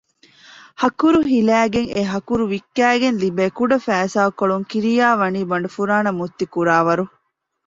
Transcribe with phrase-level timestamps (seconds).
[0.81, 7.05] ހަކުރު ހިލައިގެން އެހަކުރު ވިއްކައިގެން ލިބޭ ކުޑަ ފައިސާކޮޅުން ކިރިޔާވަނީ ބަނޑުފުރާނަ މުއްތިކުރާވަރު